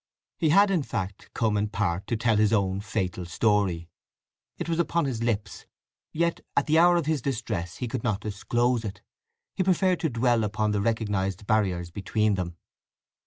He 0.39 0.49
had, 0.49 0.71
in 0.71 0.81
fact, 0.81 1.29
come 1.35 1.55
in 1.57 1.67
part 1.69 2.07
to 2.07 2.17
tell 2.17 2.37
his 2.37 2.51
own 2.51 2.79
fatal 2.81 3.23
story. 3.23 3.87
It 4.57 4.67
was 4.67 4.79
upon 4.79 5.05
his 5.05 5.21
lips; 5.21 5.67
yet 6.11 6.39
at 6.57 6.65
the 6.65 6.79
hour 6.79 6.95
of 6.97 7.05
this 7.05 7.21
distress 7.21 7.77
he 7.77 7.87
could 7.87 8.03
not 8.03 8.21
disclose 8.21 8.83
it. 8.83 9.03
He 9.53 9.61
preferred 9.61 9.99
to 9.99 10.09
dwell 10.09 10.43
upon 10.43 10.71
the 10.71 10.81
recognized 10.81 11.45
barriers 11.45 11.91
between 11.91 12.33
them. 12.33 12.57